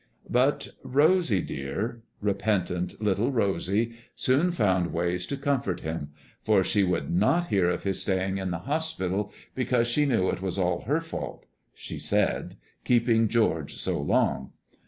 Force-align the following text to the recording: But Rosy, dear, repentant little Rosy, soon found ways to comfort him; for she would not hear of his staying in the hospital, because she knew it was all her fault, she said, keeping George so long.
But 0.31 0.69
Rosy, 0.83 1.43
dear, 1.43 2.01
repentant 2.21 2.99
little 3.03 3.31
Rosy, 3.31 3.97
soon 4.15 4.51
found 4.51 4.91
ways 4.91 5.27
to 5.27 5.37
comfort 5.37 5.81
him; 5.81 6.09
for 6.41 6.63
she 6.63 6.81
would 6.81 7.11
not 7.13 7.49
hear 7.49 7.69
of 7.69 7.83
his 7.83 8.01
staying 8.01 8.39
in 8.39 8.49
the 8.49 8.57
hospital, 8.65 9.31
because 9.53 9.87
she 9.87 10.07
knew 10.07 10.29
it 10.31 10.41
was 10.41 10.57
all 10.57 10.81
her 10.85 11.01
fault, 11.01 11.45
she 11.75 11.99
said, 11.99 12.57
keeping 12.83 13.27
George 13.27 13.75
so 13.77 14.01
long. 14.01 14.53